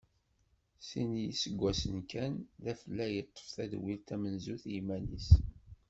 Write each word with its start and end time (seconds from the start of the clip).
Sin 0.87 1.09
n 1.11 1.19
yiseggasen 1.23 1.99
kan 2.11 2.33
d 2.63 2.65
afella 2.73 3.05
yeṭṭef 3.09 3.47
tadwilt 3.55 4.03
tamenzut 4.07 4.63
iman-is. 4.77 5.29